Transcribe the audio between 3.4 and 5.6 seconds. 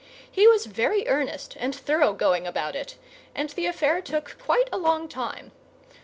the affair took quite a long time.